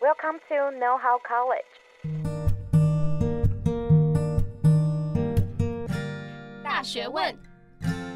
[0.00, 1.66] Welcome to Know How College。
[6.62, 7.36] 大学问，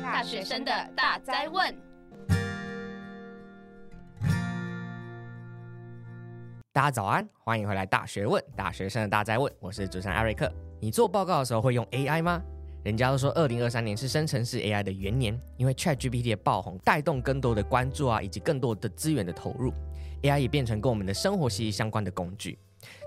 [0.00, 1.76] 大学生的大哉问。
[6.72, 9.52] 大家早安，欢迎回来《大学问》，大学生的大哉问。
[9.58, 10.48] 我是主持人艾瑞克。
[10.80, 12.40] 你做报告的时候会用 AI 吗？
[12.84, 19.72] 人家都说，二零二三年是生成式 AI 的元年，因为 ChatGPT 的爆红，带动更多的关注啊，以及更多的资源的投入
[20.22, 22.58] ，AI 也变成跟我们的生活息息相关的工具。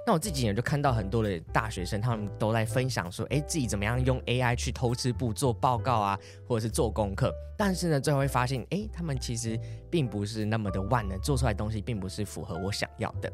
[0.07, 7.33] 那我这几年就看到很多的大学生，他们都在分享说，哎，自己怎么样用 AI 去偷吃步做报告啊，或者是做功课。
[7.57, 9.59] 但是呢，最后会发现，哎，他们其实
[9.89, 13.31] 并不是那么的万能，做出来的东西并不是符合我想要的。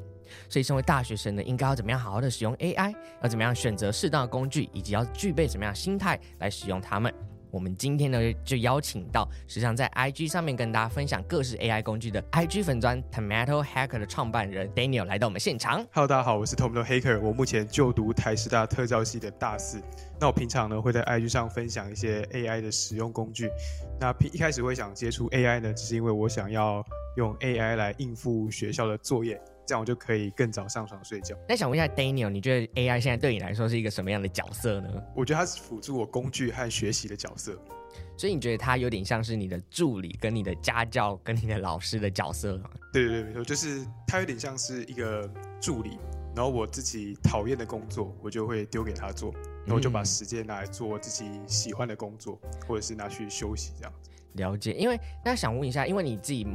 [0.50, 2.95] 所以，身为大学生呢，应该要怎么样好好的使用 AI？
[3.22, 7.13] 要怎么样选择适当的工具，以及要具备什么样的心态来使用它们？
[7.52, 15.86] 我们今天呢，就邀请到时常在 IG 上面跟大家分享各式 AI 工具的 IG 粉专 Tomato Hacker 的创办人 Daniel 来到我们现场。
[15.92, 19.81] Hello，大家好，我是 Tomato Hacker，我目前就读台师大特教系的大四。
[20.20, 23.50] 那我平常呢会在 IG 上分享一些 AI 的使用工具。
[24.00, 26.81] 那一开始会想接触 AI 呢，只是因为我想要
[27.18, 29.42] 用 AI 来应付学校的作业。
[29.66, 31.36] 这样我就可以更早上床睡觉。
[31.48, 34.90] 那想问一下 Daniel，你觉得 AI 现在对你来说是一个什么样的角色呢？
[35.16, 37.58] 我觉得它是辅助我工具和学习的角色。
[38.18, 42.70] 所以你觉得它有点像是你的助理、跟你的家教、跟你的老师的角色吗？
[42.94, 45.98] 对对对，没错，就是它有点像是一个助理。
[46.34, 49.34] 然后我自己讨厌的工作，我就会丢给他做，
[49.66, 54.11] 然后我就把时间拿来做自己喜欢的工作，嗯、或者是拿去休息这样子。
[54.34, 56.46] 了解，因为那想问一下，因为你自己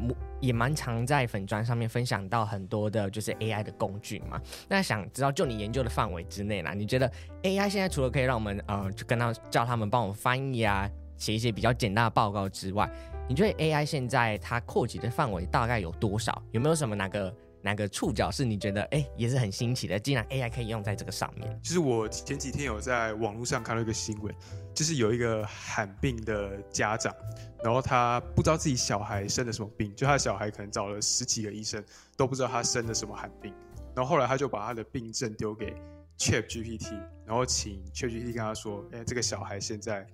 [0.41, 4.41] 也蛮常在粉砖上面分享到很多的，就是 AI 的工具嘛。
[4.69, 7.11] 那想知道，就你研究的范围之内啦，你觉得
[7.43, 12.91] AI 现在除了可以让我们呃，就跟他叫他们帮我们翻译啊，写一些比较简单的报告之外，
[13.29, 16.43] 你觉得 AI 现在它扩及的范围大概有多少？
[16.53, 19.99] 有没有什么哪个哪个触角是你觉得哎也是很新奇的？
[19.99, 21.61] 竟然 AI 可以用在这个上面？
[21.63, 24.35] 其实我前几天有在网络上看到一个新闻，
[24.75, 27.15] 就是有一个罕病的家长。
[27.65, 31.83] 然后他不知道自己小孩生了什么病，就他的小孩可能找了十几个医生
[32.17, 33.53] 都不知道他生了什么罕病。
[33.95, 35.75] 然后后来他就把他的病症丢给
[36.19, 36.93] ChatGPT，
[37.25, 40.07] 然后请 ChatGPT 跟他说：“哎，这个小孩现在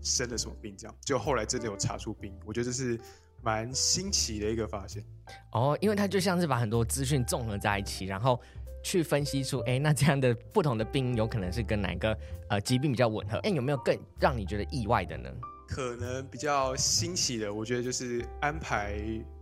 [0.00, 2.32] 生了什么病？”这样就后来真的有查出病。
[2.46, 2.98] 我觉得这是
[3.42, 5.04] 蛮新奇的一个发现。
[5.52, 8.40] 哦，因为他就像是把很多资讯综合在一起，然后
[8.82, 12.16] 去分析出：哎，那这样的不同的病有可能是跟哪个
[12.48, 13.38] 呃疾病比较吻合？
[13.38, 15.30] 哎，有没有更让你觉得意外的呢？
[15.68, 18.94] 可能比较新奇的，我觉得就是安排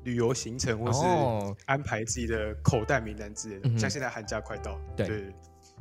[0.02, 3.68] 旅游行程，或是安排自己的口袋名单之类的。
[3.68, 5.32] 哦、像现在寒假快到，对，对，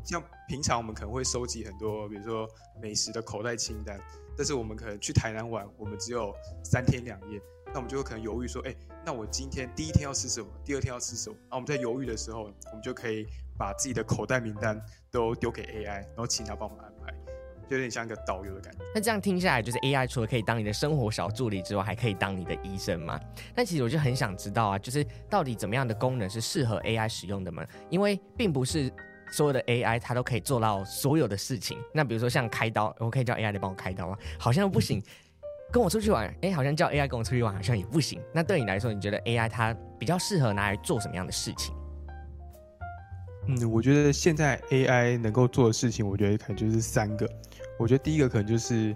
[0.04, 2.48] 像平常我们可能会收集很多，比如说
[2.80, 4.00] 美食的口袋清单，
[4.38, 6.32] 但是我们可能去台南玩，我们只有
[6.64, 7.42] 三天两夜，
[7.76, 8.74] 那我们就会可能犹豫说，哎，
[9.06, 10.48] 那我今天第一天要吃什么？
[10.64, 11.36] 第二天要吃什么？
[11.50, 13.28] 那我们在犹豫的时候，我们就可以
[13.58, 14.82] 把自己的口袋名单
[15.12, 17.14] 都丢给 AI，然后请他帮我们安排。
[17.68, 18.80] 就有点像一个导游的感觉。
[18.94, 23.20] 那这样听下来，就是 AI 除了可以当你的生活小助理之外，还可以当你的医生吗？
[23.54, 27.68] 但其实我就很想知道啊，就是到底怎么样的功能是适合 AI 使用的吗？
[27.90, 28.90] 因为并不是
[29.32, 31.78] 所有的 AI 它都可以做到所有的事情。
[31.94, 34.18] 那比如说像开刀，我可以叫 AI 来帮我开刀吗？
[34.40, 35.04] 好像不行。
[35.72, 38.22] 跟我出去玩，哎，好像叫 AI 跟我出去玩好像也不行。
[38.34, 41.76] 那对你来说，你觉得 AI 它比较适合拿来做什么样的事情？
[43.48, 47.30] 嗯，我觉得现在 AI 能够做的事情，我觉得可能就是三个。
[47.78, 48.96] 我觉得第一个可能就是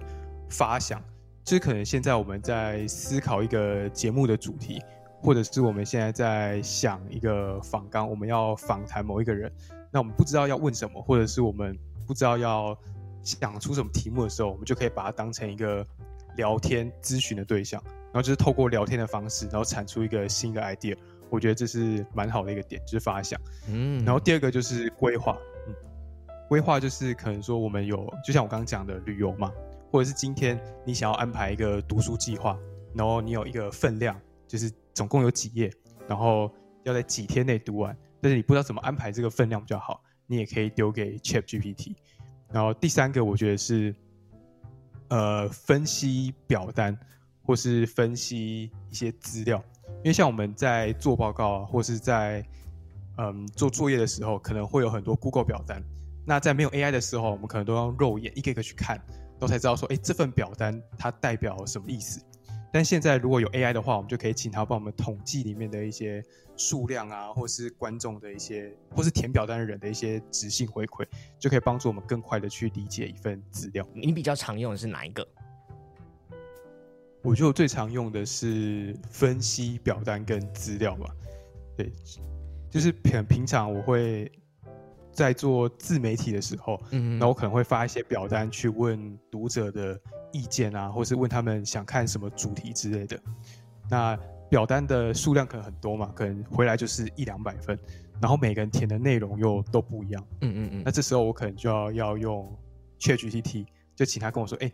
[0.50, 1.00] 发想，
[1.44, 4.82] 就是可能现在我们在思考一个节目的主题，
[5.22, 9.52] 或者是我们现在在想一个访纲，我们要访谈某一个人，
[9.92, 12.76] 那我们不知道要问什么，或者是我们不知道要
[13.22, 15.86] 想出什么题目的时候，我们就可以把它当成一个
[16.36, 20.96] 聊天咨询的对象，然后就是透过聊天的方式，然后产出一个新的 idea。
[21.30, 23.40] 我觉得这是蛮好的一个点，就是发想。
[23.68, 25.38] 嗯，然后第二个就是规划。
[26.48, 29.52] 规划就是可能说我们有，就像我刚刚讲的旅游嘛，
[29.92, 32.58] 或者是今天你想要安排一个读书计划，
[32.96, 35.72] 然后你有一个分量，就是总共有几页，
[36.08, 36.52] 然后
[36.82, 41.94] 要在几天内读完，但是你不知道怎么安排这个分量比较好，你也可以丢给 ChatGPT。
[42.52, 43.94] 然后第三个我觉得是，
[45.10, 46.98] 呃，分析表单
[47.44, 49.64] 或是分析一些资料，
[49.98, 52.46] 因为像我们在做报告啊，或是在
[53.18, 55.84] 嗯做作业的时候，可能会有很多 Google 表单。
[56.26, 59.04] 那在没有 AI 的时候，我们可能都用肉眼一个一个去看，
[59.40, 62.22] 都才知道说，哎，这份表单它代表什么意思。
[62.72, 66.24] 但现在如果有 AI 的话，我们就可以请他帮我们统计里面的一些
[66.56, 71.06] 数量啊，或是观众的一些，或是填表单的人的一些直性回馈，
[71.40, 73.88] 就可以帮助我们更快的去理解一份资料。
[73.94, 75.28] 你比较常用的是哪一个？
[77.22, 81.10] 我觉得我最常用的是分析表单跟资料吧。
[81.76, 81.92] 对。
[82.72, 84.32] 就是平平常我会
[85.12, 90.00] 在做自媒体的时候，嗯，那我可能会发一些表单去问读者的
[90.32, 93.20] 意见啊，或是问他们想看什么主题之类的。
[93.90, 94.18] 那
[94.50, 97.78] 表单的数量可能很多嘛，可能回来就是一两百份，
[98.22, 100.26] 然后每个人填的内容又都不一样。
[100.42, 100.84] 嗯嗯嗯。
[100.86, 102.58] 那这时候我可能就要要用
[103.00, 103.66] ChatGPT，
[103.96, 104.74] 就请他跟我说，哎、欸，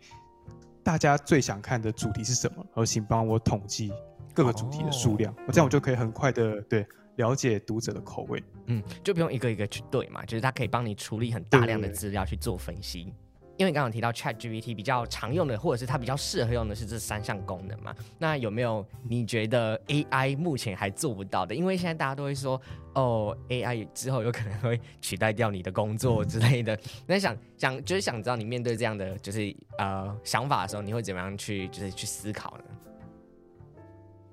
[0.82, 2.56] 大家最想看的主题是什么？
[2.58, 3.92] 然后请帮我统计
[4.34, 6.86] 各个主题的数量，哦、这样我就可以很快的对
[7.16, 8.42] 了解读者的口味。
[8.66, 13.12] 嗯，就不用一个一个去对嘛，就是它可以帮你处理很大量的资料去做分析。
[13.58, 17.94] 因为刚刚提到 ChatGPT 比较常用的，或者是它比较适合用的是这三项功能嘛？
[18.18, 21.54] 那有没有你觉得 AI 目前还做不到的？
[21.54, 22.60] 因为现在大家都会说，
[22.92, 26.78] 哦，AI 之后有可能会取代掉你的工作之类的。
[27.08, 32.64] 那想想就是想知道你面对这样的就是呃想法的时候，你会怎么样去就是去思考呢？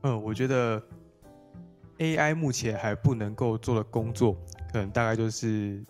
[0.01, 0.83] 嗯，我觉得
[1.99, 4.35] AI 目前还不能够做的工作，
[4.71, 5.83] 可能大概就是。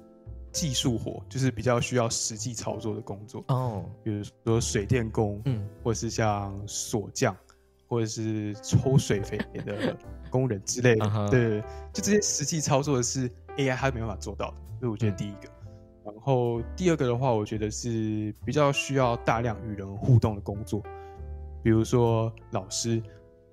[0.54, 7.36] 技术活就是比较需要实际操作的工作哦，比如说水电工，嗯，或者是像锁匠，
[7.88, 9.36] 或者是抽水肥
[9.66, 9.98] 的
[10.30, 11.60] 工人之类的， 嗯、对，
[11.92, 13.28] 就这些实际操作的是
[13.58, 15.50] AI 它没办法做到的，所以我觉得第一个。
[16.06, 20.84] 然后第二个的话，我觉得是比较需要大量与人互动的工作，
[21.64, 23.02] 比如说老师、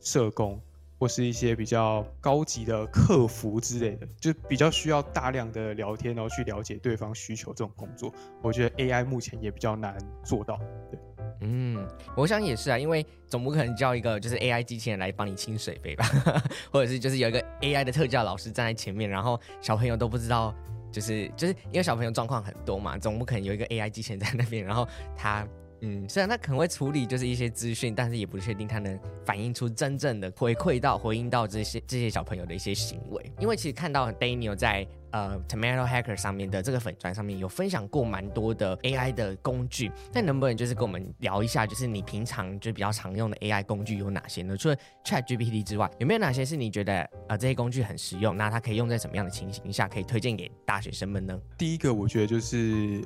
[0.00, 0.60] 社工。
[1.00, 8.12] 或是一些比较高级的客服之类的，就比较需要大量的聊天，然后去了解对方需求这种工作，
[8.42, 10.60] 我觉得 AI 目前也比较难做到。
[10.90, 11.00] 对，
[11.40, 16.04] 嗯，我想也是啊，因为总不可能叫一个就是 AI 机器人来帮你清水杯吧，
[16.70, 20.54] 或者是就是有一个 AI 的特教老师站在前面，然后小朋友都不知道，
[20.92, 24.86] 就是就是因为小朋友状况很多嘛，总不可能有一个 AI 机器人在那边，然后
[25.16, 25.48] 他。
[25.82, 33.32] 嗯，虽然他可能会处理就是一些资讯，但是也不确定他能反映出真正的回馈到、回应到这些这些小朋友的一些行为。
[33.38, 44.56] 因为其实看到 Daniel 在呃 Tomato Hacker 上面的这个粉砖上面有分享过蛮多的 AI 的工具，那能不能就是跟我们聊一下，就是你平常就比较常用的 AI 工具有哪些呢？
[44.56, 48.36] 除了 ChatGPT 之外，有没有哪些是你觉得呃这些工具很实用？
[48.36, 51.40] 那它可以用在什么样的情形下可以推荐给大学生们呢？
[51.56, 53.02] 第一个，我觉得就是。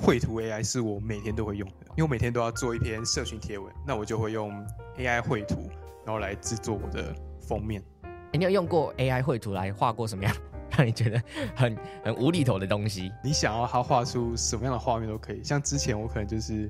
[0.00, 4.64] 绘图 AI 是我每天都会用的，因为我每天都要做一篇社群贴文，那我就会用
[4.96, 5.68] AI 绘图，
[6.06, 7.82] 然后来制作我的封面。
[8.04, 10.34] 欸，你有用过 AI 绘图来画过什么样
[10.76, 11.20] 让你觉得
[11.56, 13.10] 很 很无厘头的东西？
[13.24, 15.42] 你想要它画出什么样的画面都可以。
[15.42, 16.68] 像之前我可能就是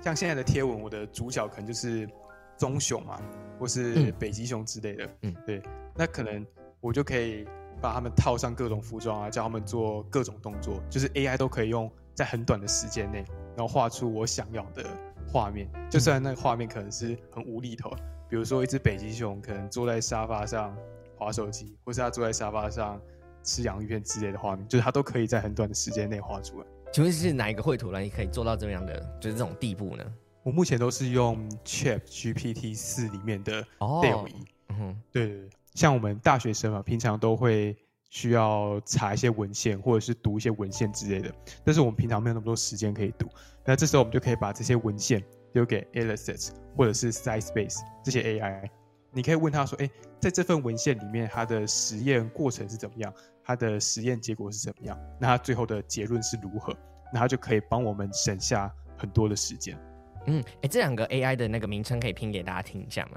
[0.00, 2.08] 像现在的贴文，我的主角可能就是
[2.56, 3.20] 棕熊嘛，
[3.58, 5.08] 或是北极熊之类的。
[5.22, 5.62] 嗯，对，
[5.94, 6.44] 那可能
[6.80, 7.46] 我就可以
[7.80, 11.90] 把他们套上各种服装啊，叫他们做各种动作，就是 AI 都可以用。
[12.20, 13.24] 在很短的时间内，
[13.56, 14.84] 然后画出我想要的
[15.32, 15.66] 画面。
[15.88, 17.90] 就算那个画面可能是很无厘头，
[18.28, 20.76] 比如说一只北极熊可能坐在沙发上
[21.16, 23.00] 滑手机，或是他坐在沙发上
[23.42, 26.66] 吃洋芋片之类的画面，就是他都可以在很短的时间内画出来。
[26.92, 27.98] 请问是哪一个绘图呢？
[28.00, 30.04] 你可以做到这样的，就是这种地步呢？
[30.42, 34.34] 我目前都是用 Chat GPT 四里面的 DALL-E。
[34.68, 37.74] 嗯哼，对对对，像我们大学生嘛，平常都会。
[38.10, 41.32] 需要查一些文献，或者是读一些文献之类的，
[41.64, 43.26] 但是我们平常没有那么多时间可以读。
[43.64, 45.22] 那这时候我们就可以把这些文献
[45.52, 48.68] 丢给 Elastic 或者是 Scilabase 这些 AI，
[49.12, 53.14] 你可以问他说：“诶，在这份文献里面，它的实验过程是怎么样？
[53.44, 54.98] 它的实验结果是怎么样？
[55.20, 56.76] 那它最后的结论是如何？
[57.12, 59.78] 那它就可以帮我们省下很多的时间。”
[60.26, 63.12] 嗯，诶，这两个 AI 的那个名称可以拼给大家听一下吗？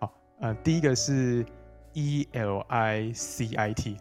[0.00, 1.46] 好，呃，第一个是。
[1.94, 3.96] E L I C I T，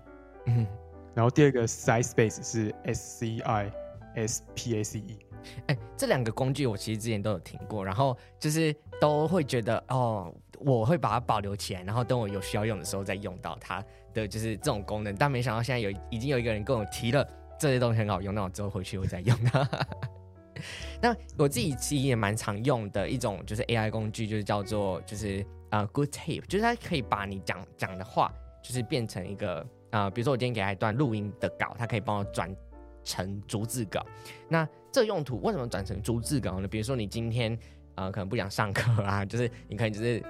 [0.48, 0.68] 嗯，
[1.16, 3.72] 然后第二个 Scilabase 是 S C I
[4.16, 5.20] S P A C E，
[5.68, 13.84] 哎，这两个工具我其实之前都有听过，然后就是都会觉得哦，我会把它保留起来，然后等我有需要用的时候再用到它
[14.14, 17.28] 的就是这种功能，但没想到现在有已经有一个人跟我提了
[17.60, 19.70] 这些东西很好用，那我之后回去会再用它。
[21.02, 25.46] 那我自己其实也蛮常用的一种就是 AI 工具，就是叫做就是。
[25.74, 32.56] 啊、，Good Tape，就是它可以把你讲讲的话，就是变成一个啊、比如说我今天给他一段录音的稿，它可以帮我转
[33.04, 34.06] 成逐字稿。
[34.48, 36.68] 那这个用途为什么转成逐字稿呢？
[36.68, 37.58] 比如说你今天
[37.96, 40.24] 啊可能不想上课啊，就是你可能就是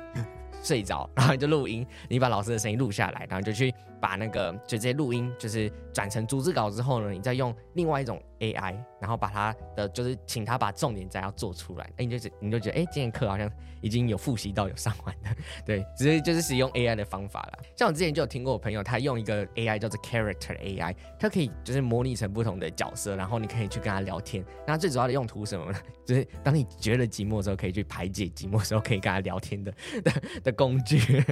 [0.63, 13.48] 睡着， 然后你就录音，你把老师的声音录下来，然后就去把那个就这些录音就是转成逐字稿之后呢，你再用另外一种 AI，然后把它的就是请他把重点再要做出来，哎，你就你就觉得哎，今天课好像。
[13.84, 15.29] 已经有复习到有上完的，
[15.65, 17.60] 对，只是就是使用 AI 的方法了。
[17.75, 24.41] 像我之前就有听过我朋友，他用一个 AI 叫做 Character AI，它可以就是模拟成不同的角色，然后你可以去跟他聊天。
[24.65, 25.77] 那最主要的用途是什么呢？
[26.08, 30.13] 就是当你觉得寂寞的时候，可以去排解寂寞的时候，可以跟他聊天的的
[30.46, 31.24] 的工具。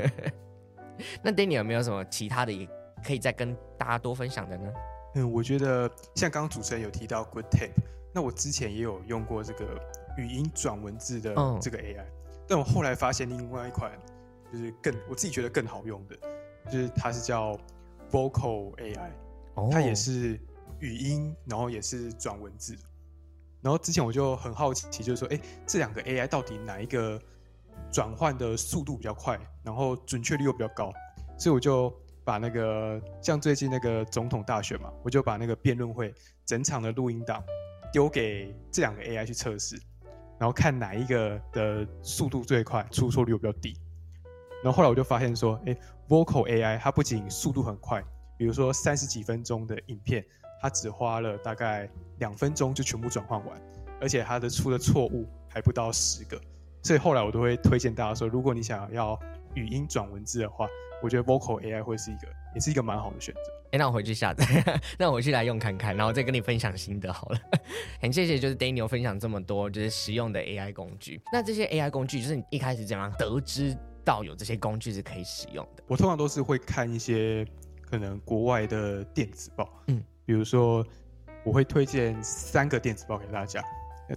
[1.24, 2.68] 那 Danny 有没有什么其他的也
[3.04, 4.72] 可以再跟大家多分享的呢？
[5.16, 7.72] 嗯，我觉得像刚刚主持人有提到 Good Tape，
[8.13, 9.80] 那我之前也有用过这个
[10.18, 12.06] 语音转文字的这个 AI，、嗯、
[12.48, 13.92] 但我后来发现另外一款
[14.51, 16.16] 就是更我自己觉得更好用的，
[16.72, 17.58] 就是它是叫
[18.12, 19.10] Vocal AI，、
[19.56, 20.40] 哦、它也是
[20.80, 22.78] 语音，然后也是转文字。
[23.62, 27.22] 然后之前我就很好奇，就是说，哎，这两个 AI 到底哪一个
[27.92, 30.92] 转换的速度比较快，然后准确率又比较高？
[31.38, 36.13] 所以我就把那个像最近那个总统大选嘛，我就把那个辩论会
[36.46, 37.44] 整场的录音档
[37.92, 39.75] 丢给这两个 AI 去测试，
[40.40, 43.74] 然后看哪一个的速度最快，出错率又比较低。
[44.63, 45.75] 然后后来我就发现说，哎
[46.08, 48.04] ，Vocal AI 它不仅速度很快，
[48.38, 50.25] 比如说三十几分钟的影片。
[50.63, 53.60] 它只花了大概两分钟就全部转换完，
[54.00, 56.40] 而且它的出的错误还不到十个，
[56.84, 59.20] 所以后来我都会推荐大家说，如果你想要
[59.56, 60.68] 语音转文字的话，
[61.02, 63.42] 我觉得 Vocal AI 会是一个，也是一个蛮好的选择。
[63.72, 64.46] 哎，那我回去下载，
[65.00, 67.40] 那我回去来用看看，然后再跟你分享心得好了。
[68.02, 71.22] 很谢谢，就是 Daniel 分享这么多就是实用的 AI 工具。
[71.32, 75.84] 那这些 AI 工具，就是你一开始怎样得知到有这些工具是可以使用的？
[75.88, 77.46] 我通常都是会看一些
[77.90, 80.04] 可能国外的电子报，嗯。
[80.24, 80.86] 比如说，
[81.44, 83.62] 我会推荐三个电子报给大家。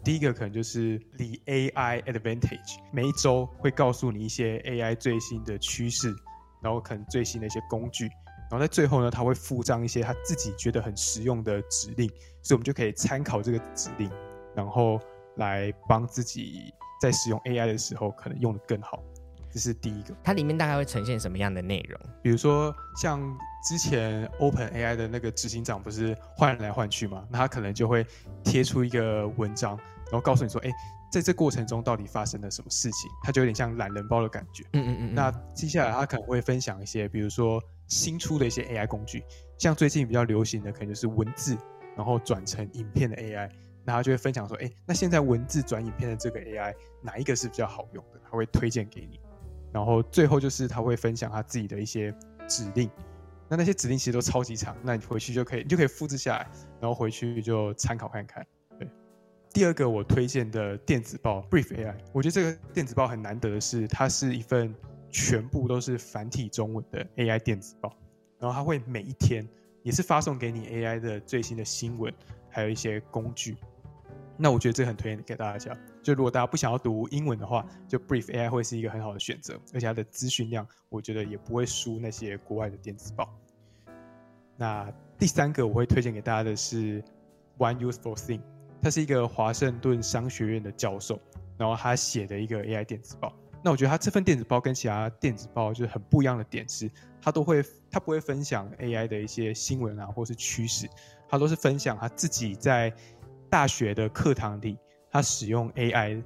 [0.02, 2.48] 第一个可能就是《The AI Advantage》，
[2.92, 6.14] 每一周会告诉你一些 AI 最新的趋势，
[6.62, 8.06] 然后可能最新的一些工具，
[8.50, 12.08] 然后在最后呢，他会附上一些他自己觉得很实用的指令，
[12.42, 14.10] 所以我们就可以参考这个指令，
[14.54, 15.00] 然后
[15.36, 19.02] 来帮自己在使用 AI 的时候可能用的更好。
[19.50, 20.14] 这是第一个。
[20.24, 22.00] 它里面大概会呈现什么样的内容？
[22.22, 23.20] 比如说像。
[23.64, 27.26] 之前 Open AI 的那个执行长不是换来换去嘛？
[27.30, 28.06] 那他可能就会
[28.44, 30.70] 贴出一个文章，然后告诉你说：“哎，
[31.10, 34.64] 在这过程中到底发生了什么事情？”他就有点像懒人包的感觉。
[34.74, 35.14] 嗯嗯嗯。
[35.14, 39.24] 那接下来他可能会分享一些，比如说新出的一些 AI 工具，
[39.58, 41.56] 像最近比较流行的，可能就是文字
[41.96, 43.50] 然后转成影片的 AI。
[43.86, 49.18] 那他就会分享说：“哎，那现在文字转影片的这个 AI 哪一个是比较好用的？”他会推荐给你。
[49.72, 52.14] 然后最后就是他会分享他自己的一些
[52.46, 52.90] 指令。
[53.48, 58.46] 那那些指令其实都超级长，那你回去就可以，你就可以复制下来，然后回去就参考看看。
[58.78, 58.88] 对，
[59.52, 64.74] 第二个我推荐的电子报 Brief AI，我觉得这个电子报很难得的是，它是一份
[65.10, 67.94] 全部都是繁体中文的 AI 电子报，
[68.38, 69.46] 然后它会每一天
[69.82, 72.12] 也是发送给你 AI 的最新的新闻，
[72.48, 73.56] 还有一些工具。
[74.36, 75.76] 那我觉得这很推荐给大家。
[76.04, 83.34] 就如果大家不想要读英文的话，就 Brief AI 会是一个很好的选择，而且它的资讯量，我觉得也不会输那些国外的电子报。
[84.56, 87.02] 那第三个我会推荐给大家的是
[87.56, 88.42] One Useful Thing，
[88.82, 91.18] 他是一个华盛顿商学院的教授，
[91.56, 93.34] 然后他写的一个 AI 电子报。
[93.62, 96.90] 那我觉得他这份电子报跟其他电子报就是很不一样的点是，
[97.22, 100.86] 他都会他不会分享 AI 的一些新闻啊，或是趋势，
[101.26, 102.92] 他都是分享他自己在
[103.48, 104.76] 大学的课堂里。
[105.14, 106.20] 他使用 AI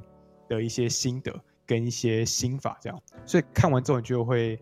[0.49, 1.30] 的一些心得
[1.66, 4.59] 跟一些心法，这样，所以看完之后你就会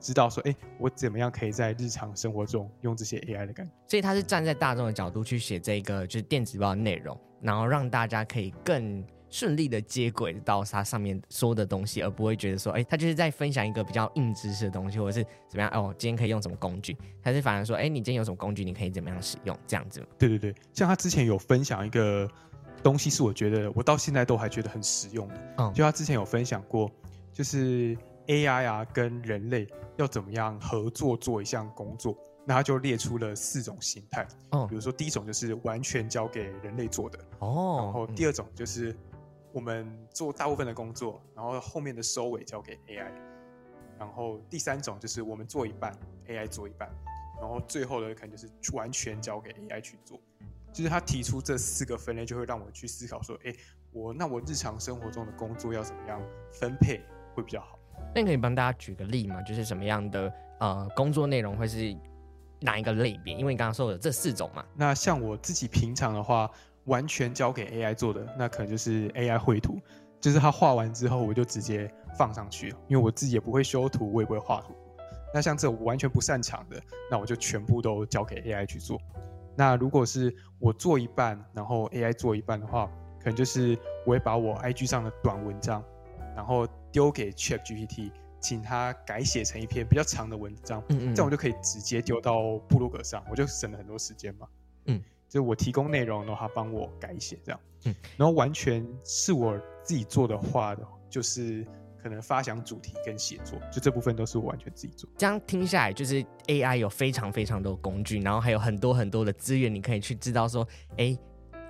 [0.00, 3.72] 知道说，哎，我怎么样可以在日常生活中用这些 AI 的感觉。
[3.86, 20.04] 所以他是站在大众的角度去写这个就是电子报的内容，然后让大家可以更顺利的接轨到他上面说的东西，而不会觉得说，哎，他就是在分享一个比较硬知识的东西，或者是怎么样哦，今天可以用什么工具，他是反而说，哎，你今天有什么工具，你可以怎么样使用这样子。
[20.18, 22.28] 对对对，像他之前有分享一个。
[22.82, 25.54] 东西是我觉得我到现在都还觉得很实用的。
[25.58, 26.90] 嗯，就他之前有分享过，
[27.32, 27.96] 就是
[28.26, 34.26] AI 啊跟人类要怎么样合作做一项工作，那他就列出了四种形态。
[34.52, 37.18] 嗯，比如说第一种就是完全交给人类做的。
[37.40, 38.96] 哦，然后第二种就是
[39.52, 43.12] 我们做大部分的工作，然后后面的收尾交给 AI。
[43.98, 45.92] 然后第三种就是我们做一半
[46.26, 46.88] ，AI 做一半，
[47.38, 50.18] 然后最后的可能就是完全交给 AI 去做。
[50.72, 53.54] 就是他提出这四个分类，就会让我去思考说，哎，
[53.92, 56.20] 我那我日常生活中的工作要怎么样
[56.52, 57.00] 分配
[57.34, 57.78] 会比较好？
[58.14, 59.42] 那你可以帮大家举个例吗？
[59.42, 61.96] 就是什么样的呃工作内容会是
[62.60, 63.34] 哪一个类别？
[63.34, 64.64] 因为你刚刚说的这四种嘛。
[64.74, 66.50] 那像我自己平常的话，
[66.84, 69.78] 完全交给 AI 做的，那可能就是 AI 绘图，
[70.20, 74.74] 就是他画完之后我就直接放上去，因为我自己也不会修图，我也不会画图。
[75.32, 79.00] 那像这种我完全不擅长的，那我就全部都交给 AI 去做。
[79.56, 85.84] 那如果是我做一半，然后 AI 做一半的话，可能就是我会把我 IG 上的短文章，
[86.34, 94.48] 然后丢给 ChatGPT，请他改写成一篇比较长的文章，嗯嗯，这样我就可以直接丢到布鲁格上，我就省了很多时间嘛。
[94.86, 97.60] 嗯，就我提供内容，然后他帮我改写这样。
[97.84, 101.66] 嗯，然后完全是我自己做的话的，就是
[102.02, 105.08] 可能发想主题跟写作，就这部分都是我完全自己做。
[105.16, 110.66] 这样听下来，就是 AI 有非常非常多工具，然后还有很多很多的资源，你可以去知道说，
[110.96, 111.16] 哎，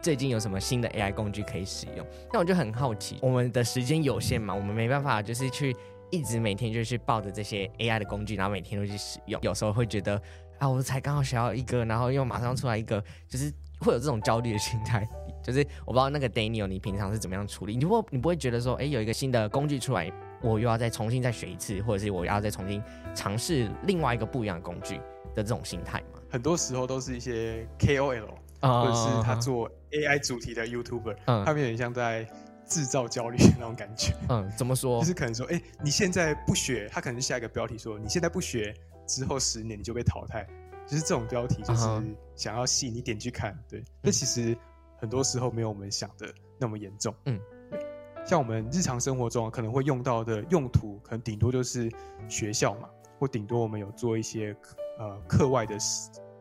[0.00, 2.06] 最近有什么新的 AI 工具可以使用。
[2.32, 5.76] 那我就很好奇，我们的时间有限嘛，我们没办法就是去
[6.10, 9.40] 一直每天就去抱着这些 AI 的工具，然后每天都去使用。
[9.42, 10.20] 有时候会觉得
[10.58, 15.06] 啊，我才刚好学到一个，然后又马上出来一个，就是会有这种焦虑的心态。
[15.42, 17.76] 就是我不知道那个 Daniel，你平常是怎么样处理？
[17.76, 20.11] 你不你不会觉得说，哎，有一个新的工具出来，
[20.42, 22.82] 我又要再重新再学一次，或者是我要再重新
[23.14, 24.97] 尝试另外一个不一样的工具
[25.35, 26.20] 的这种心态吗？
[26.30, 28.28] 很多时候都是一些 KOL，
[28.61, 32.28] 或者是他做 AI 主题的 YouTuber，嗯，他们有点像在
[32.66, 34.14] 制造焦虑的那种感觉。
[34.28, 35.00] 嗯，怎么说？
[35.00, 38.75] 就是可能说，哎，你现在不学，他可能是下一个标题说，你现在不学，
[39.06, 40.47] 之后十年你就被淘汰。
[40.87, 41.87] 就是这种标题，就是
[42.35, 43.56] 想要吸引你点去看。
[43.68, 44.56] 对，那其实。
[45.00, 47.40] 很多时候没有我们想的那么严重，嗯，
[47.71, 47.80] 对，
[48.25, 51.90] 像我们日常生活中可能会用到的用途，可能顶多就是
[52.28, 52.88] 学校嘛，
[53.19, 54.54] 或顶多我们有做一些
[54.99, 55.76] 呃课外的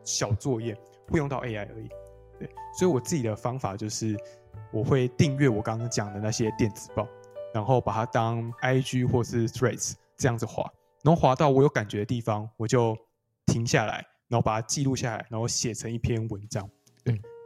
[0.04, 0.76] 小作业，
[1.08, 1.88] 会用到 AI 而已，
[2.38, 2.48] 对，
[2.78, 4.16] 所以我自己的方法就是
[4.72, 7.08] 我会订阅我刚刚讲的那些电子报，
[7.54, 10.70] 然后把它当 IG 或是 Threads 这样子滑，
[11.02, 12.96] 然后滑到我有感觉的地方，我就
[13.46, 16.68] 停下来，然后把它记录下来，然后写成一篇文章，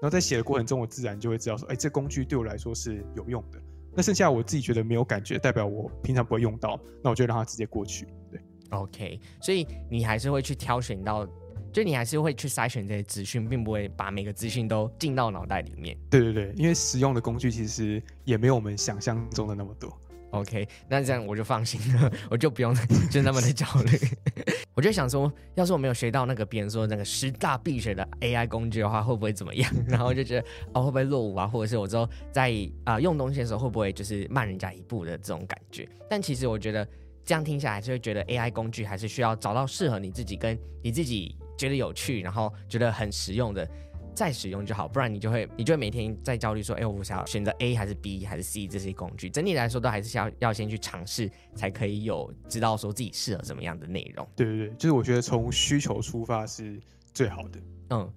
[0.05, 3.59] 后在写的过程中，我自然就会知道说，哎，这工具对我来说是有用的。
[3.97, 8.07] 那剩下我自己觉得没有感觉，代表我平常不会用到，那我就让它直接过去。
[8.31, 9.21] 对，OK。
[9.41, 11.25] 所以你还是会去挑选到，
[11.73, 15.97] 就你还是会去筛选这些资讯，并不会把每个资讯都进到脑袋里面。
[16.11, 19.97] 对对对，因为使用的工具其实也没有我们想象中的那么多。
[20.35, 22.75] OK，那这样我就放心了，我就不用
[23.11, 23.99] 就那么的焦虑。
[24.75, 29.73] 我就想说，要是我没有学到那个别人说那个十大必学的 AI 工具的话，会不会怎么样？
[29.87, 31.47] 然后就觉得哦，会不会落伍啊？
[31.47, 35.89] 或者是我之后在啊、用东西的时候，会不会就是慢人家一步的这种感觉？
[36.11, 36.87] 但其实我觉得
[37.25, 43.69] 这样听下来，就会觉得 AI 工具还是需要找到适合你自己，跟你自己觉得有趣，然后觉得很实用的。
[44.15, 49.29] 再使用就好，不然你就会，你就会每天在焦虑说，哎、我想要选择 A 还是 B 还是 C 这些工具。
[49.29, 54.27] 整体来说，都还是要要先去尝试，才可以有知道说自己适合什么样的内容。
[54.37, 56.81] 对对对，就是我觉得从需求出发是
[57.13, 57.59] 最好的。
[57.91, 58.13] 嗯。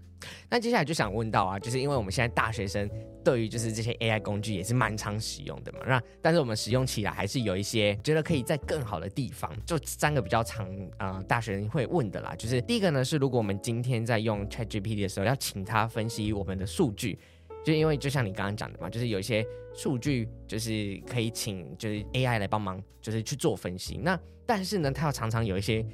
[0.50, 2.90] 那接下来就想问到啊，就是因为我们现在大学生
[3.24, 17.20] 对于就是这些 AI 工具也是蛮常使用的嘛，那但是我们使用起来还是有一些觉得可以在更好的地方，就三个比较常啊、呃、大学生会问的啦，就是第一个呢是如果我们今天在用 ChatGPT 的时候要请他分析我们的数据，
[17.64, 25.86] 就因为就像你刚刚讲的嘛，就是有一些数据就是可以请就是 AI 来帮忙就是去做分析，那但是呢，它要常常有一些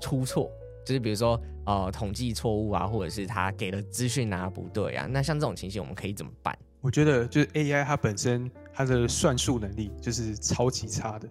[0.00, 0.50] 出错。
[0.88, 6.58] 就是比如说，呃，统计错误啊，或者是他给的资讯啊不对啊，那像这种情形，我们可以怎么办？
[6.80, 11.28] 我觉得就是 AI 它本身它的算术能力就是超级差的，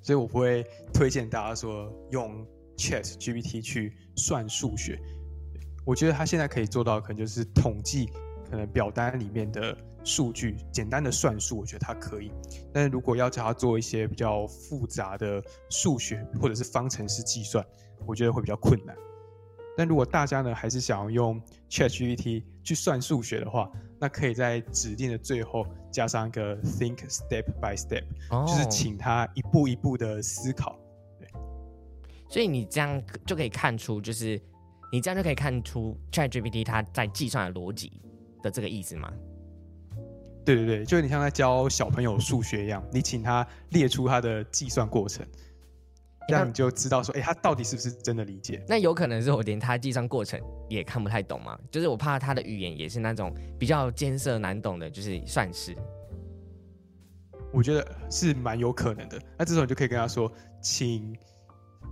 [0.00, 2.46] 所以我不会推荐大家说用
[2.78, 4.98] ChatGPT 去算数学。
[5.84, 8.08] 我觉得他现在可以做到，可能就是统计
[8.54, 12.30] 可能表单里面的数据，简单的算术，我觉得它可以。
[12.72, 17.64] 但是如果要叫它做一些比较复杂的数学或者是方程式计算，
[18.06, 18.94] 我觉得会比较困难，
[19.76, 30.78] 但如果大家呢还是想要用 ChatGPT 去算数学的话，那可以在指定的最后加上一个 Think Step by Step，哦，就是请他一步一步的思考。
[31.18, 31.28] 对，
[32.28, 34.40] 所以你这样就可以看出，就是
[34.92, 38.00] 你这样就可以看出 ChatGPT 它在计算的逻辑
[38.44, 39.10] 的这个意思吗？
[40.44, 45.26] 对对对，就你像在教小朋友数学一样，你请他列出他的计算过程。
[46.28, 48.62] 这样你就知道说，哎、欸，他到底是不是真的理解？
[48.68, 51.58] 那有可能是我连他计算过程也看不太懂嘛？
[51.70, 55.74] 就是我怕他的语言也是那种比较艰涩难懂的，就是算式。
[57.52, 59.20] 我觉得是蛮有可能的。
[59.38, 60.30] 那这时候你就可以跟他说，
[60.62, 61.14] 请，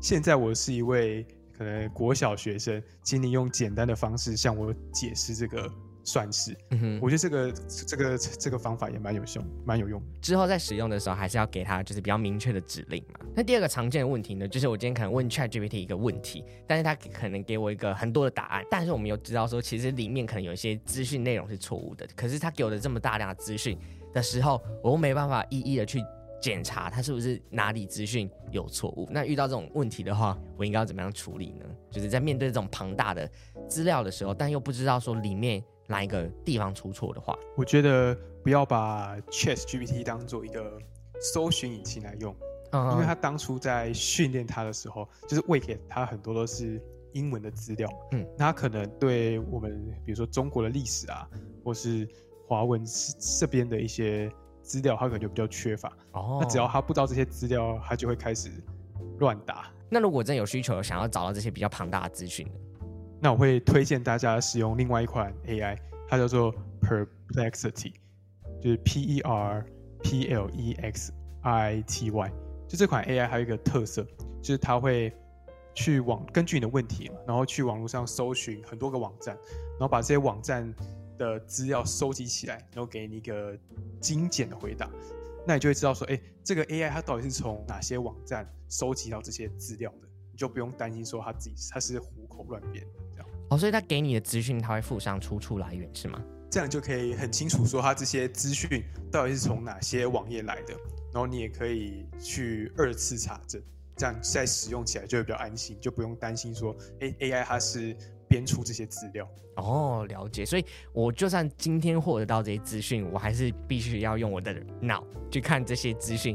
[0.00, 5.70] 现在我是一位可能国小学生，请你用简单的方式向我解释这个。
[6.04, 7.52] 算是，嗯哼，我觉得这个
[7.86, 10.02] 这个这个方法也蛮有用，蛮有用。
[10.20, 13.20] 之后在使用的时候，还是要给他就是比较明确的指令嘛。
[13.34, 22.06] 那第二个常见的问题呢，就是我今天可能问 ChatGPT 一个问题，但是他可能给我一个很多的答案，但是我们又知道说，其实里面可能有一些资讯内容是错误的。
[22.16, 23.78] 可是他给我的这么大量的资讯
[24.12, 26.02] 的时候，我又没办法一一的去
[26.40, 29.08] 检查他是不是哪里资讯有错误。
[29.10, 31.64] 那遇到这种问题的话，我应该要怎么样处理呢？
[31.90, 33.30] 就是在面对这种庞大的
[33.68, 35.62] 资料的时候，但又不知道说里面。
[35.92, 40.78] 哪一个地方出错的话，我觉得不要把 ChatGPT 当做一个
[41.20, 42.34] 搜寻引擎来用
[42.70, 42.92] ，uh.
[42.92, 46.80] 因为他当初在训练它的时候，就是喂给它很多都是
[47.12, 51.28] 英文的资料，嗯，那他可能对我们比如说中国的历史啊，
[51.62, 52.08] 或是
[52.48, 52.82] 华文
[53.38, 55.92] 这边的一些资料，它可能就比较缺乏。
[56.12, 58.50] 哦，那只要他不知道这些资料，他就会开始
[59.18, 59.70] 乱打。
[59.90, 62.50] 那如果真有需求，想要找到这些比较庞大的资讯，
[63.22, 67.94] 那我会推荐大家使用另外一款 AI，它叫做 Perplexity，
[68.60, 69.64] 就是 P E R
[70.02, 72.32] P L E X I T Y。
[72.66, 74.02] 就这款 AI 还有一个特色，
[74.42, 75.14] 就是它会
[75.72, 79.36] 去网根据你的问题，然后去网络上搜寻很多个网站，
[79.78, 80.74] 然后把这些网站
[81.16, 83.56] 的资料收集起来，然后给你一个
[84.00, 84.90] 精简的回答。
[85.46, 90.08] 那你就会知道说，哎，这个 AI 它到底是从哪些网站收集到这些资料的？
[90.32, 92.84] 你就不用担心说它自己它是虎口乱编。
[93.52, 96.18] 哦，所以他给你的资讯，它会附上出处来源是吗？
[96.50, 100.72] 这样就可以很清楚说它这些资讯到底是从哪些网页来的。
[101.12, 103.60] 然后你也可以去二次查证，
[103.94, 107.94] 这样再使用起来就会比较安心，就不用担心说，哎，AI 它是
[108.26, 109.28] 编出这些资料。
[109.56, 110.46] 哦，了解。
[110.46, 116.34] 所以我就算今天获得到这些资讯，我还是必须要用我的脑去看这些资讯，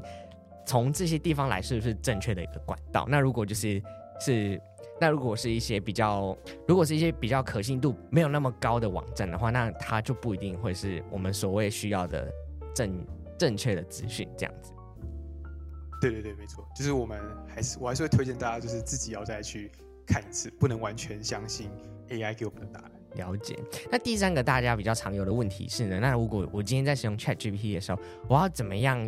[0.68, 3.08] 从这些地方来是不是正确的一个管道。
[3.10, 3.82] 那如果就是
[4.20, 4.62] 是，
[5.00, 12.32] 那如果是一些比较，如果是一些比较可信度没有那么高的网站的话，那它就不一定会是我们所谓需要的
[12.74, 13.06] 正。
[13.40, 14.72] 正确的资讯，这样子。
[16.02, 19.72] 对对对，没错，就是我们还是我还是会推荐大家，就是自己要再去
[20.08, 21.70] 看一次，不能完全相信
[22.10, 22.92] AI 给我们的答案。
[23.14, 23.56] 了解。
[23.92, 29.00] 那第三个大家比较常有的问题是呢，那如果我今天在使用 ChatGPT 的时候，我要怎么样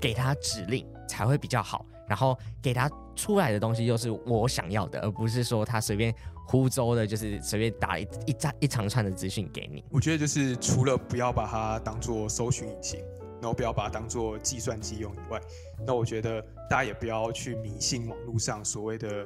[0.00, 1.84] 给它指令才会比较好？
[2.08, 6.14] 然后给他出来的东西又是我想要的，而不是说他随便
[6.46, 9.84] 胡诌的，就是随便打一一长一长串的资讯给你。
[9.90, 13.00] 我觉得就是除了不要把它当做搜寻引擎。
[13.40, 15.40] 然后不要把它当做计算机用以外，
[15.86, 19.24] 那我觉得大家也不要去迷信网络上所谓的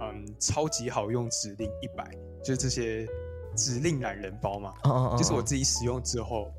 [0.00, 2.10] 嗯超级好用指令一百，
[2.42, 3.06] 就是这些
[3.54, 4.72] 指令懒人包嘛。
[4.84, 5.18] Oh, oh, oh, oh.
[5.20, 6.50] 就是我自己使用之后，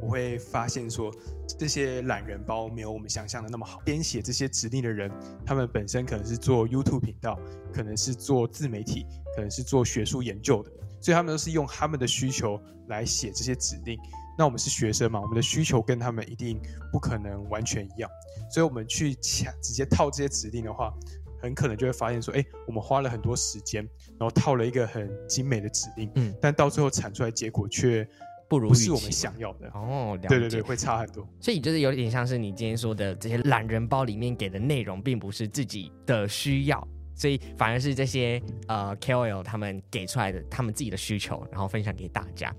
[0.00, 1.12] 我会发现说
[1.58, 3.80] 这些懒人包没有我们想象的那么好。
[3.84, 5.10] 编写这些指令的人，
[5.44, 7.38] 他们本身可能是做 YouTube 频道，
[7.72, 13.98] 可能是做自媒体，可能是做学术研究的，所以他们都是用他们的需求来写这些指令。
[14.38, 16.60] 那我们是学生嘛，我们的需求跟他们一定
[16.92, 18.08] 不可能完全一样，
[18.52, 20.94] 所以我们去抢直接套这些指令的话，
[21.42, 23.82] 很可能就会发现说，哎，我们花了很多时间，
[24.16, 28.08] 然后套了一个很精美的指令，嗯，但到最后产出来结果却
[28.48, 31.26] 不如不是我们想要的哦，对对对，会差很多。
[31.40, 42.54] 所以就是有点像是你今天说的这些懒人包里面给的内容，并不是自己的需要，所以反而是这些呃 KOL 他们给出来的他们自己的需求，然后分享给大家。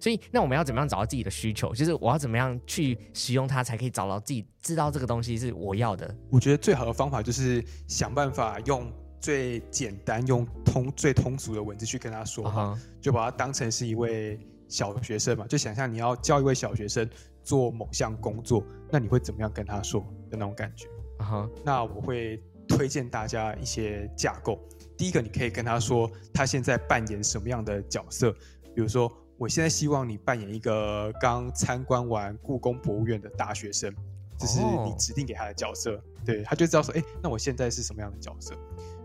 [0.00, 1.72] 所以，那我们要怎么样找到自己的需求？
[1.72, 6.12] 就是我要怎么样去使用它，才可以找到自己知道这个东西是我要的。
[6.30, 12.80] 我觉得最好的方法就是想办法用最简单、用通最通俗的文字去跟他说话，uh huh.
[13.00, 14.36] 就把它当成是一位
[14.68, 15.46] 小学生嘛。
[15.46, 17.08] 就想象你要教一位小学生
[17.42, 20.00] 做某项工作，那你会怎么样跟他说
[20.30, 20.86] 的那种感觉？
[21.18, 21.50] 啊哈、uh，huh.
[21.64, 24.60] 那我会推荐大家一些架构。
[24.96, 28.30] 第一个，你可以跟他说他现在扮演什么样的角色，
[28.74, 29.10] 比如说。
[29.40, 33.94] 我现在希望你扮演一个刚参观完故宫博物院的大学生，
[34.36, 38.56] 这是你指定给他的角色，对，他就知道说，哎，那我现在是什么样的角色？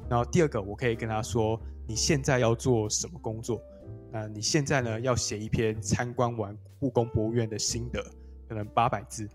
[0.09, 3.61] 然后第二个，我可以跟他说，你现在要做什么工作？
[4.13, 7.99] 那你现在呢，要写一篇参观完故宫博物院的心得，
[8.47, 9.27] 可能八百字，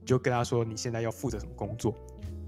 [0.00, 1.94] 你就跟他说你现在要负责什么工作。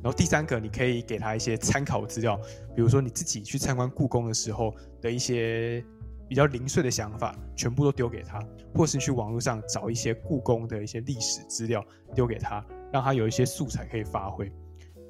[0.03, 2.41] 然后第三个，你可以给他一些参考资料，
[2.75, 5.85] 比如说你自己去参观故宫的时候的一些。
[6.27, 8.41] 比较零碎的想法，全部都丢给他，
[8.75, 14.51] 或是去网络上找一些故宫的一些历史资料丢给他，让他有一些素材可以发挥。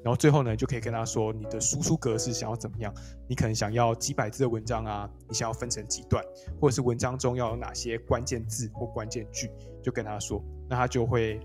[0.05, 2.93] 然后最后呢，就可以跟他说，你的输出格式想要怎么样？
[3.27, 6.23] 你可能想要几百字的文章啊，你想要分成几段，
[6.61, 9.49] 或者是文章中要有哪些关键字或关键句，
[9.81, 10.39] 就跟他说，
[10.69, 11.39] 那他就会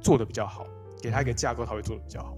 [0.00, 0.66] 做得比较好。
[1.00, 2.36] 给他一个架构，他会做得比较好。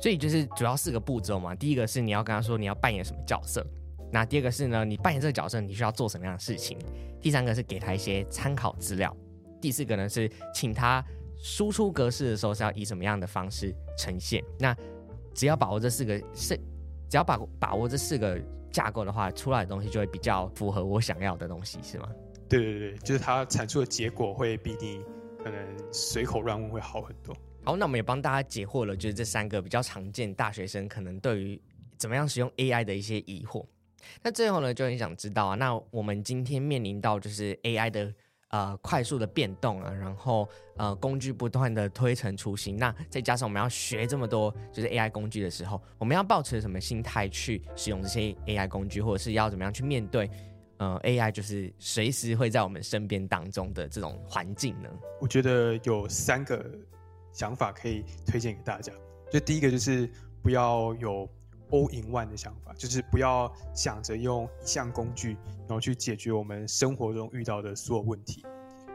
[0.00, 1.54] 所以就是主要四个步骤嘛。
[1.54, 3.62] 第一个是你要跟他说你要扮演什么角色。
[4.10, 6.78] 那第二个是呢，你扮演这个角色，你需要做什么样的事情？
[7.20, 9.14] 第三个是给他一些参考资料。
[9.60, 11.04] 第四个呢是请他
[11.36, 14.42] 输出格式的时候是要以什么样的方式呈现？
[14.58, 14.74] 那
[15.34, 16.56] 只要把握这四个是，
[17.08, 18.40] 只要把把握这四个
[18.70, 22.08] 架构的话，出来的东西就会比较符合我想要的东西，是吗？
[22.48, 25.02] 对对对，就是它产出的结果会比你
[25.42, 27.34] 可能随口乱问会好很多。
[27.64, 31.60] 好，那我们也帮大家解惑了，就是这三个比较常见大学生可能对于
[31.96, 33.64] 怎么样使用 AI 的一些疑惑。
[34.20, 38.12] 那最后呢，就很想知道啊，那我们今天面临到就是 AI 的
[38.52, 50.30] 呃快速的变动啊，然后呃工具不断的推陈出新，那再加上我们要学这么多就是 AI 工具的时候，我们要抱持什么心态去使用这些 AI 工具，或者是要怎么样去面对
[50.76, 54.88] 呃 AI 就是随时会在我们身边当中的这种环境呢？
[55.20, 56.64] 我觉得有三个
[57.32, 58.92] 想法可以推荐给大家。
[59.30, 60.10] 就第一个就是
[60.42, 61.26] 不要有
[61.72, 68.44] all in one 的想法，就是不要想着用一项工具然后去解决我们生活中遇到的所有问题。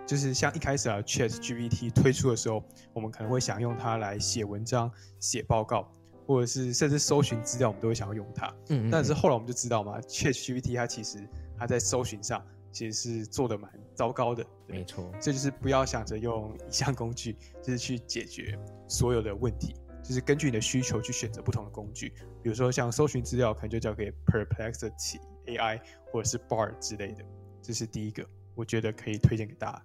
[0.06, 2.64] 就是像一开始啊，ChatGPT 推出的时候，
[2.94, 5.92] 我们可能会想用它来写文章、写报告，
[6.26, 8.48] 或者是甚至搜寻资料，我们都会想要用它。
[8.70, 11.28] 嗯，嗯，但是后来我们就知道嘛，ChatGPT 它其实
[11.60, 14.46] 它在搜寻上其实是做的蛮糟糕的。
[14.66, 22.14] 没错，这就是不要想着用一项工具就是去解决所有的问题，就是根据你的需求去选择不同的工具。
[22.42, 25.82] 比如说像搜寻资料，可能就交给 Perplexity AI
[26.12, 27.24] 或者是 Bar 之类的。
[27.62, 29.82] 这是第一个，我觉得可以推荐给大家。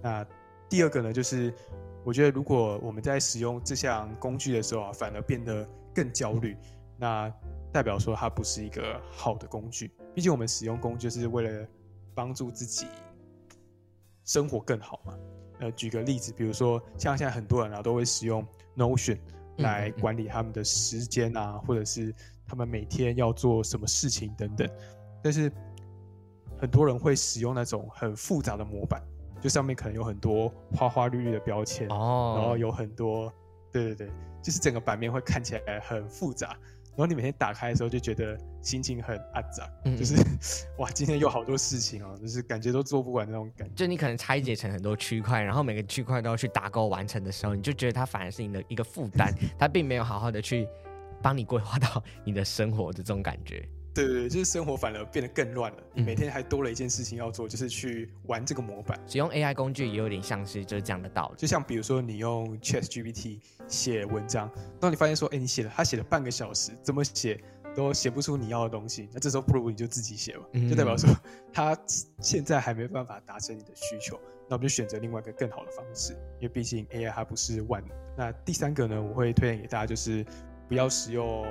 [0.00, 0.26] 那
[0.68, 1.52] 第二个呢，就是
[2.04, 6.56] 我觉得如果我们在使用这项工具的时候啊，反而变得更焦虑，
[6.96, 7.32] 那
[7.72, 9.90] 代表说它不是一个好的工具。
[10.14, 11.66] 毕竟我们使用工具是为了
[12.14, 12.86] 帮助自己
[14.24, 15.18] 生活更好嘛。
[15.62, 18.44] 呃，举个例子，比如说像现在很多人啊都会使用
[18.76, 19.18] Notion
[19.58, 22.14] 来管理他们的时间啊，或者是
[22.46, 24.68] 他们每天要做什么事情等等。
[25.22, 25.50] 但是
[26.58, 29.00] 很多人会使用那种很复杂的模板。
[29.40, 33.32] 就上面可能有很多花花绿绿的标签哦，然后有很多，
[33.72, 36.56] 对对对，就是整个版面会看起来很复杂，
[36.94, 40.14] 然后你每天打开的时候就觉得心情很阿杂，嗯嗯就是
[40.78, 43.74] 哇，今天有好多事情哦，就是感觉都做不完那种感觉。
[43.74, 50.68] 就你可能拆解成很多区块，然后每个区块都要去打勾完成的时候，你就觉得它反而是你的一个负担，它并没有好好的去
[51.22, 53.66] 帮你规划到你的生活的这种感觉。
[53.94, 55.78] 对对对，就是生活反而变得更乱了。
[55.92, 58.98] 你每天还多了一件事情要做，就是去玩这个模板。
[59.06, 61.34] 使用 AI 工具也有点像是就是这样的道理。
[61.36, 64.50] 就像比如说你用 ChatGPT 写文章，
[64.80, 67.38] 当你发现说，哎，你写了，他写了半个小时，怎么写
[67.74, 71.10] 都写不出你要的东西，那这时候不如你就自己写吧，就代表说
[71.52, 71.76] 他
[72.20, 77.96] 现在还没办法达成你的需求，那我们就选择另外一个更好的方式，因为毕竟 AI 它不是万能。
[78.16, 80.24] 那第三个呢，我会推荐给大家就是
[80.66, 81.46] 不要使用。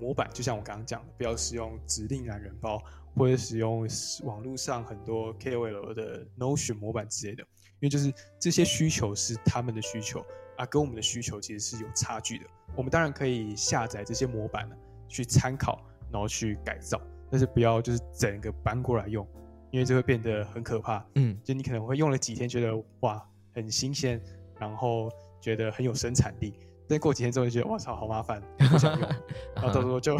[0.00, 2.82] 模板就像我刚刚讲的，不要使用指令懒人包，
[3.14, 3.88] 或者使用
[4.24, 7.42] 网络上很多 KOL 的 Notion 模板之类的，
[7.80, 10.24] 因为就是这些需求是他们的需求
[10.56, 12.46] 啊，跟我们的需求其实是有差距的。
[12.74, 14.76] 我们当然可以下载这些模板呢，
[15.08, 19.26] 去参考，然后去改造，但是不要就是整个搬过来用，
[19.70, 21.04] 因为这会变得很可怕。
[21.14, 24.20] 嗯，就你可能会用了几天，觉得哇很新鲜，
[24.58, 26.54] 然后觉得很有生产力。
[26.88, 29.08] 再过几天之后就觉得，哇操，好麻烦，不想用，
[29.56, 30.16] 然后到时候就，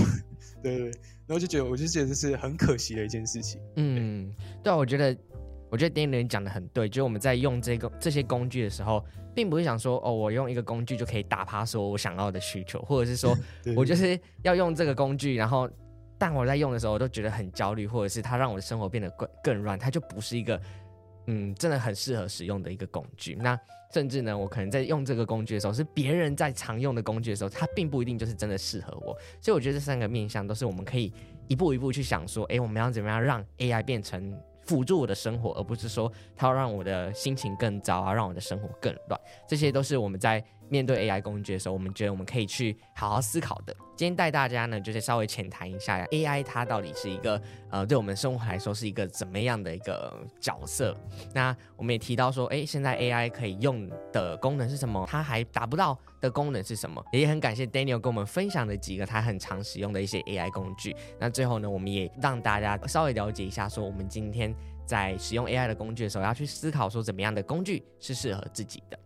[0.63, 0.85] 对，对对，
[1.27, 3.61] 然后就觉得，我就觉得这是很可惜的一件事情。
[3.77, 5.17] 嗯，对啊，我觉得，
[5.71, 13.37] 我觉得 Daniel 讲的很对，就是我们在用这个这些工具的时候，并不是想说，哦，我用一个工具就可以打趴所有我想要的需求，或者是说
[13.77, 15.69] 我就是要用这个工具，然后，
[16.19, 20.61] 但我在用的时候，我都觉得很焦虑，或者是它让我的生活变得更更乱，它就不是一个。
[21.27, 23.35] 嗯，真的很适合使用的一个工具。
[23.37, 23.59] 那
[23.93, 29.17] 甚至呢，我可能在用这个工具的时候，是别人在常用的工具的时候，它并不一定就是真的适合我。
[29.41, 31.13] 所以我觉得这三个面向都是我们可以
[31.49, 39.21] 一步一步去想说，哎，我们要怎么样让 AI 变成辅助我的生活，而不是说它要让我的心情更糟啊，让我的生活更乱。
[39.49, 40.45] 这些都是我们在。
[40.69, 43.75] 面对 AI 工具的时候，我们觉得我们可以去好好思考的。
[43.97, 50.95] 今天带大家呢，就是稍微浅谈一下 AI 它到底是一个呃，对我们生活来说是一个怎么样的一个角色。
[51.33, 55.07] 那我们也提到说，诶，现在 AI 可以用的功能是什么？
[55.09, 57.03] 它还达不到的功能是什么？
[57.13, 60.95] 也很感谢 Daniel 跟我们分享的几个他很常使用的一些 AI 工具。
[61.19, 68.99] 那最后呢，我们也让大家稍微了解一下，说我们今天在使用 AI 的工具的时候，要去思考说怎么样的工具是适合自己的。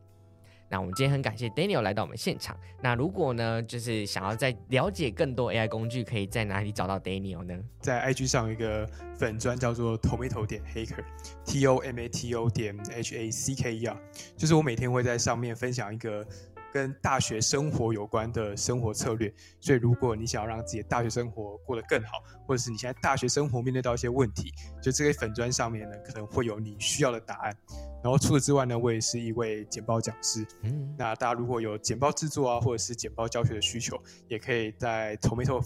[0.70, 2.56] 那我们今天很感谢 Daniel 来到我们现场。
[2.80, 7.58] 那如果呢，就是想要再了解更多 AI 工具，可以在哪里找到 Daniel 呢？
[7.80, 11.04] 在 IG 上一个粉钻叫做 Tomato 点 Haker
[11.44, 13.96] T O M A T O 点 H A C K E R，
[14.36, 16.24] 就是我每天会在上面分享一个
[16.72, 19.32] 跟大学生活有关的生活策略。
[19.58, 24.52] 所以如果你想要让自己的大学生活过得更好，或者是你现在大学生活面对到一些问题，
[24.82, 27.56] 就这个粉砖上面呢，可能会有你需要的答案。
[28.02, 30.46] 然后除此之外呢，我也是一位简报讲师。
[30.62, 35.62] 嗯，那大家如果有简报制作啊，或者是简报教学的需求，也可以在 Tomato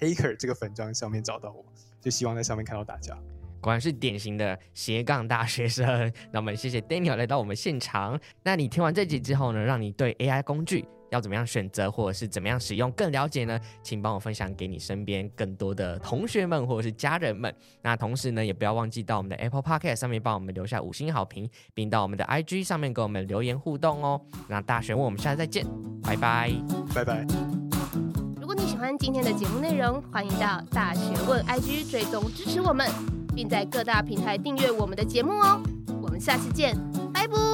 [0.00, 1.64] Hacker 这个粉砖上面找到我。
[2.00, 3.16] 就希望在上面看到大家。
[3.64, 6.12] 果然是典型的斜杠大学生。
[6.30, 8.20] 那我们谢谢 Daniel 来到我们现场。
[8.42, 13.58] 那你听完这集之后呢，让你对 AI 工具，要怎么样选择，或者是怎么样使用更了解呢？
[13.82, 17.52] 请帮我分享给你身边更多的同学们或者是家人们。
[17.80, 24.20] 那同时呢，也不要忘记到我们的 Apple Podcast 上面帮我们留下五星好评，并到我们的 IG 上面给我们留言互动哦。
[24.46, 25.64] 那大学问，我们下次再见，
[26.02, 26.52] 拜拜，
[26.94, 27.24] 拜拜。
[28.38, 32.86] 如果你喜欢今天的节目内容，欢迎到大学问 IG 追踪支持我们，
[33.34, 35.60] 并在各大平台订阅我们的节目哦。
[36.02, 36.76] 我们下期见
[37.12, 37.53] 拜拜。